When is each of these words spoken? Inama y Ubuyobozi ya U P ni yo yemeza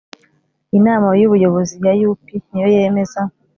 Inama 0.77 1.07
y 1.19 1.25
Ubuyobozi 1.27 1.75
ya 1.85 1.93
U 2.09 2.13
P 2.23 2.25
ni 2.49 2.59
yo 2.63 2.67
yemeza 2.75 3.21